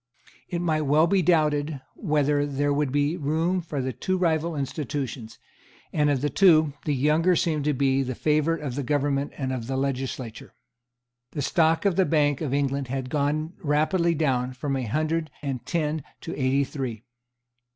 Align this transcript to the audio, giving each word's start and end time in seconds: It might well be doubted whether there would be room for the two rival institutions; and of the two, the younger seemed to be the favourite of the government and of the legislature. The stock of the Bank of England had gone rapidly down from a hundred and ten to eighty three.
It 0.49 0.61
might 0.63 0.81
well 0.87 1.05
be 1.05 1.21
doubted 1.21 1.79
whether 1.93 2.43
there 2.47 2.73
would 2.73 2.91
be 2.91 3.17
room 3.17 3.61
for 3.61 3.83
the 3.83 3.93
two 3.93 4.17
rival 4.17 4.55
institutions; 4.55 5.37
and 5.93 6.09
of 6.09 6.21
the 6.21 6.29
two, 6.31 6.73
the 6.85 6.95
younger 6.95 7.35
seemed 7.35 7.65
to 7.65 7.73
be 7.73 8.01
the 8.01 8.15
favourite 8.15 8.63
of 8.63 8.73
the 8.73 8.81
government 8.81 9.31
and 9.37 9.53
of 9.53 9.67
the 9.67 9.77
legislature. 9.77 10.55
The 11.33 11.43
stock 11.43 11.85
of 11.85 11.97
the 11.97 12.05
Bank 12.05 12.41
of 12.41 12.51
England 12.51 12.87
had 12.87 13.11
gone 13.11 13.53
rapidly 13.61 14.15
down 14.15 14.53
from 14.53 14.75
a 14.75 14.85
hundred 14.87 15.29
and 15.43 15.63
ten 15.67 16.03
to 16.21 16.35
eighty 16.35 16.63
three. 16.63 17.03